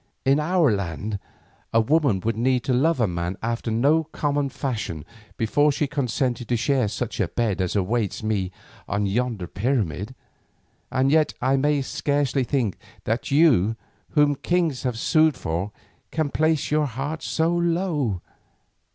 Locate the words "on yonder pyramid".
8.87-10.15